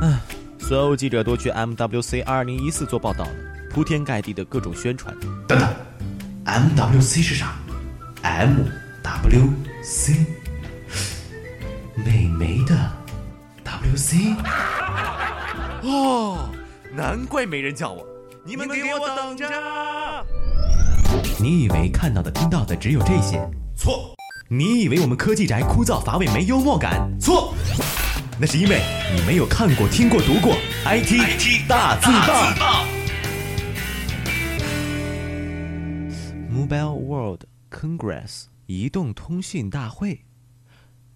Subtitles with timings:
[0.00, 0.20] 唉，
[0.58, 3.30] 所有记者都去 MWC 二零一四做报道了，
[3.70, 5.12] 铺天盖地的各种宣传。
[5.48, 5.68] 等等
[6.44, 7.56] ，MWC 是啥
[8.22, 10.26] ？MWC，
[11.96, 12.92] 美眉的
[13.64, 14.36] WC。
[15.82, 16.48] 哦，
[16.94, 18.06] 难怪没人叫我，
[18.44, 19.44] 你们给我等着！
[21.40, 23.44] 你以为看到的、听到的只有这些？
[23.76, 24.14] 错。
[24.48, 27.10] 你以为我们科技宅枯燥乏味、没幽默感？
[27.18, 27.52] 错。
[28.40, 28.82] 那是因为
[29.14, 32.10] 你没有看过、听过、读过 ITT 大字
[32.58, 32.84] 报。
[36.50, 40.24] Mobile World Congress 移动通信大会，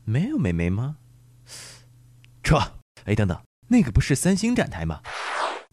[0.04, 0.98] 没有美眉吗？
[2.44, 2.56] 撤！
[3.04, 5.00] 哎，等等，那个不是三星展台吗？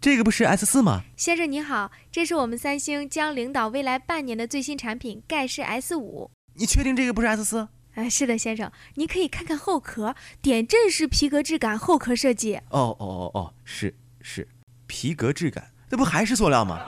[0.02, 1.04] 这个不是 S 四吗？
[1.16, 6.32] 先生你好，这是我们三星将领导未来半年的最新产品盖世 S 五。
[6.56, 7.68] 你确定这个不是 S 四？
[7.96, 12.58] 哎，是的，先生，您可以看看后壳，点阵式皮革质感后壳设计。
[12.70, 14.48] 哦哦哦哦，是是，
[14.86, 16.86] 皮革质感，那不还是塑料吗？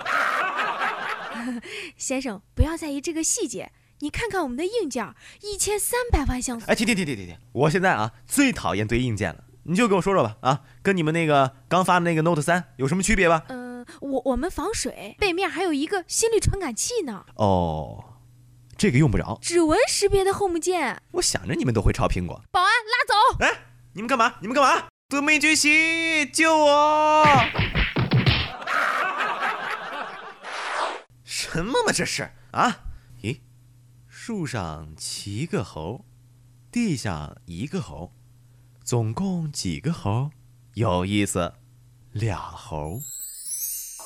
[1.95, 6.65] 先生，不要在意这个细节，你看看我们的硬件，一千三百万像素。
[6.67, 7.37] 哎，停停停停停停！
[7.53, 13.45] 我现在啊最讨厌堆硬件了，你就跟我说说吧啊，跟你们那个刚发的那个 Note 三有什么区别吧？
[13.47, 18.06] 嗯、我我们防水，背面还有一个心率传感器呢，哦，
[18.77, 19.37] 这个用不着。
[19.41, 21.01] 指纹识别的 Home 键。
[21.11, 22.41] 我想着你们都会抄苹果。
[22.51, 23.15] 保安拉走。
[23.43, 23.51] 哎，
[23.93, 24.35] 你们干嘛？
[24.39, 24.87] 你们干嘛？
[25.09, 27.25] 德美觉醒，救我！
[31.23, 32.79] 什么嘛这是啊？
[33.21, 33.39] 咦，
[34.07, 36.05] 树上七个猴，
[36.71, 38.11] 地上一个猴，
[38.83, 40.31] 总共几个猴？
[40.73, 41.53] 有意思，
[42.11, 42.99] 俩猴。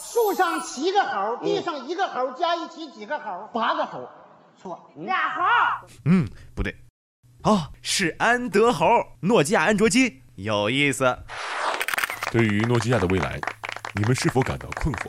[0.03, 3.49] 树上七个猴，地上一个猴，加一起几个猴？
[3.53, 4.07] 八个猴。
[4.61, 5.41] 错，俩猴。
[6.05, 6.75] 嗯，不对，
[7.41, 8.85] 哦，是安德猴，
[9.21, 11.17] 诺基亚安卓机，有意思。
[12.31, 13.39] 对于诺基亚的未来，
[13.95, 15.07] 你们是否感到困惑、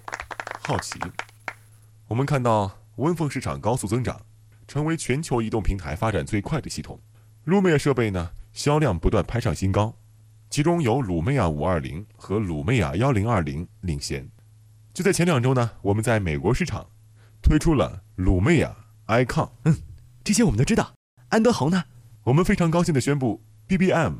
[0.63, 0.99] 好奇？
[2.09, 4.19] 我们看到 Win 市场高速增长，
[4.67, 6.99] 成为全球移动平台发展最快的系统。
[7.45, 9.95] 卢美亚设备呢，销量不断攀上新高，
[10.49, 14.27] 其中有鲁美亚五二零和鲁美亚幺零二零领先。
[14.95, 16.87] 就在前两周呢，我们在美国市场
[17.43, 18.75] 推出了鲁美亚
[19.07, 19.51] Icon。
[19.65, 19.77] 嗯，
[20.25, 20.93] 这些我们都知道。
[21.29, 21.85] 安德豪呢？
[22.25, 24.15] 我们非常高兴地宣布，BBM、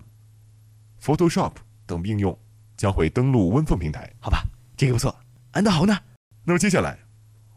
[1.01, 1.53] Photoshop
[1.87, 2.37] 等应用
[2.77, 4.13] 将会登陆 Win 平台。
[4.21, 4.43] 好吧，
[4.77, 5.15] 这个不错。
[5.53, 5.97] 安德豪呢？
[6.45, 6.99] 那么接下来，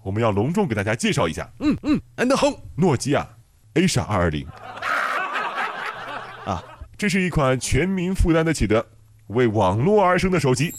[0.04, 3.28] 我们要隆重给大家介绍一下，嗯嗯，安德豪，诺基亚
[3.74, 4.46] A 闪二二零。
[6.46, 6.64] 啊，
[6.96, 8.86] 这是一款全民负担得起的
[9.28, 10.74] 为网络而生的手机。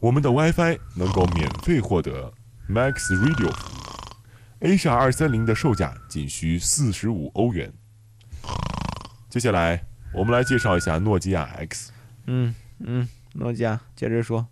[0.00, 2.32] 我们的 WiFi 能够免费获得
[2.70, 3.52] Max Radio。
[4.60, 7.72] A 闪二三零的售价仅需四十五欧元。
[9.28, 11.90] 接下来，我们来介绍一下诺基亚 X。
[12.26, 14.46] 嗯嗯，诺基亚接着说，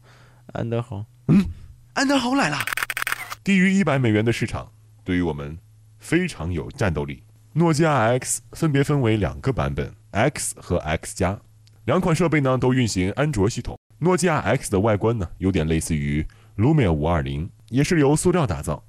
[0.52, 1.44] 安德豪，嗯，
[1.92, 2.58] 安德豪来了。
[3.44, 4.72] 低于一百美元的市场，
[5.04, 5.56] 对于我们
[6.00, 7.22] 非常有战斗力。
[7.52, 11.38] 诺基亚 X 分别分为两个版本，X 和 X 加，
[11.84, 13.78] 两款设备呢都运行安卓系统。
[14.00, 16.26] 诺基亚 X 的外观呢有点类似于
[16.56, 18.84] Lumia 五二零，也是由塑料打造，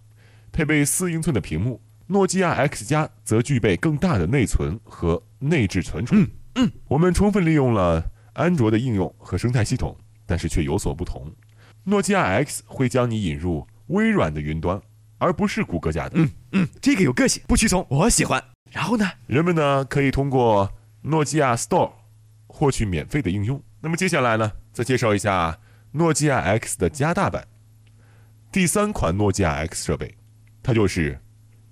[0.51, 1.81] 配备四英寸的屏幕。
[2.07, 6.15] 诺基亚 X 加则具备更大的内存和内置存储。
[6.15, 8.03] 嗯嗯，我们充分利用了
[8.33, 9.95] 安卓的应用和生态系统，
[10.25, 11.31] 但是却有所不同。
[11.83, 14.81] 诺基亚 X 会将你引入微软的云端，
[15.19, 16.13] 而不是谷歌家的。
[16.15, 18.43] 嗯嗯，这个有个性，不屈从，我喜欢。
[18.71, 20.71] 然后呢，人们呢可以通过
[21.03, 21.91] 诺基亚 Store
[22.47, 23.61] 获取免费的应用。
[23.81, 25.59] 那么接下来呢，再介绍一下
[25.91, 27.47] 诺基亚 X 的加大版，
[28.51, 30.17] 第三款诺基亚 X 设备，
[30.63, 31.19] 它就是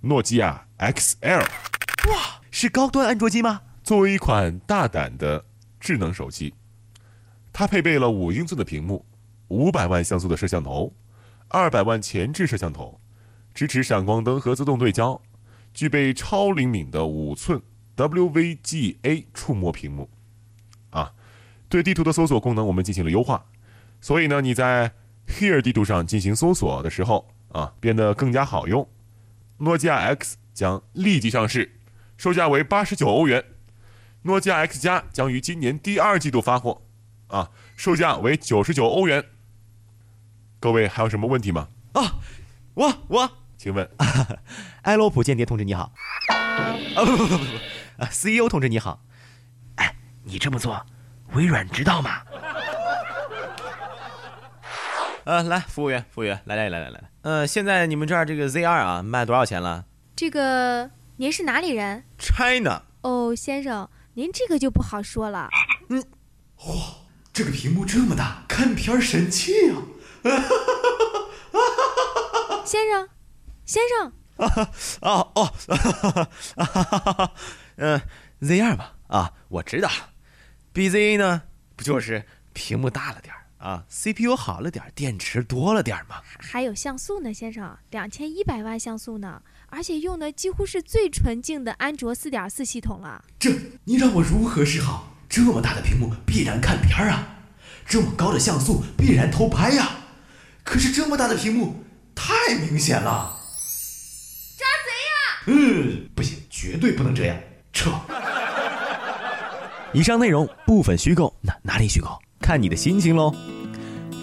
[0.01, 1.39] 诺基亚 XL。
[1.39, 3.61] 哇，是高端安卓机吗？
[3.83, 5.43] 作为一款大胆的
[5.79, 6.53] 智能手机，
[7.51, 9.03] 它配备了五英寸的屏幕、
[9.47, 10.93] 五百万像素的摄像头、
[11.47, 13.01] 二百万前置摄像头，
[13.55, 15.19] 支持闪光灯和自动对焦，
[15.73, 17.59] 具备超灵敏的五寸
[17.95, 20.07] WVGA 触摸屏幕。
[20.91, 21.11] 啊，
[21.67, 23.45] 对地图的搜索功能我们进行了优化，
[23.99, 24.93] 所以呢，你在
[25.27, 28.87] Here 地图上进行搜索的时候啊，变得更加好用。
[29.57, 31.79] 诺基亚 X 将立即上市，
[32.17, 33.43] 售价为八十九欧元。
[34.23, 36.81] 诺基亚 X 加将于今年第二季度发货，
[37.27, 39.23] 啊，售价为九十九欧元。
[40.59, 41.69] 各位还有什么问题吗？
[41.93, 42.19] 啊，
[42.73, 43.89] 我我，请问，
[44.83, 45.91] 埃洛普间谍同志你好。
[46.95, 47.43] 啊不不不不不，
[48.03, 49.03] 啊 CEO 同志你好。
[49.75, 50.85] 哎，你这么做，
[51.33, 52.21] 微软知道吗？
[55.27, 59.83] 呃，来，服务员，服务员，来来来来来来，呃，现在你们这儿这个 Z 二啊，卖多少钱了
[60.15, 65.49] 这个您是哪里人？？China，哦，先生，您这个就不好说了。
[65.89, 66.01] 嗯
[66.65, 66.75] 哇，
[67.33, 69.83] 这个屏幕这么大，看片儿神器啊！
[72.63, 73.09] 先生，
[73.65, 74.69] 先生，啊
[75.03, 77.29] 哦哦，
[77.75, 78.01] 嗯，
[78.39, 79.89] Z 二吧，啊，我知道
[80.73, 81.41] ，BZA 呢，
[81.75, 82.23] 不就是
[82.53, 86.21] 屏幕大了点儿啊，CPU 好了点，电池多了点儿吗？
[86.39, 93.23] 还有像素呢，先生，两千一百万像素呢，而且用的几乎是最纯净的安卓四点四系统了。
[93.39, 93.51] 这
[93.85, 95.13] 你让我如何是好？
[95.29, 97.27] 这么大的屏幕必然看片儿啊，
[97.85, 99.89] 这么高的像素必然偷拍呀、
[100.63, 101.83] 可是这么大的屏幕
[102.15, 103.37] 太明显了。
[104.57, 105.59] 抓贼呀！
[105.59, 107.37] 嗯，不行，绝对不能这样，
[107.73, 107.91] 撤。
[109.93, 112.17] 以上内容部分虚构，哪哪里虚构？
[112.47, 113.29] 看你的心情喽。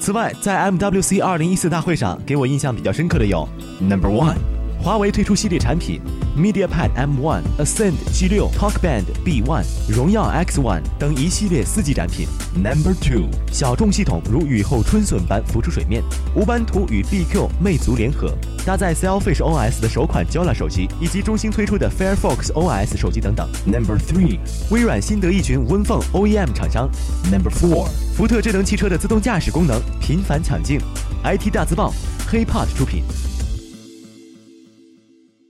[0.00, 3.47] 此外，在 MWC 二零一四大会上，给我印象比较深刻的有
[3.79, 4.37] Number One，
[4.85, 5.99] 华为推出系列产品
[6.37, 12.27] MediaPad M1、Ascend G6、TalkBand B1、荣耀 X1 等一系列四 G 展品。
[12.55, 16.03] Number Two，小众系统如雨后春笋般浮出水面，
[16.37, 18.37] 无斑图与 BQ、魅族联合，
[18.67, 23.49] 搭载 Selfish OS 的首款 Jolla 手机，以及中兴推出的 Firefox OS 手机等等。
[23.65, 24.39] Number Three，
[24.71, 26.91] 微软新得一群 Winphone OEM 厂商。
[27.33, 30.79] Number Four，福特智能汽车的自动驾驶功能频繁抢镜。
[31.25, 31.91] IT 大字报
[32.31, 33.03] ，HeyPod 出品。